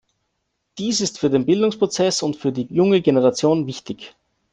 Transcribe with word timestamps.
Dies 0.79 0.99
ist 0.99 1.19
für 1.19 1.29
den 1.29 1.45
Bildungsprozess 1.45 2.23
und 2.23 2.35
für 2.35 2.51
die 2.51 2.65
junge 2.73 3.01
Generation 3.03 3.67
wichtig. 3.67 4.15